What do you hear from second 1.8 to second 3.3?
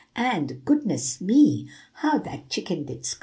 how that chicken did scream!"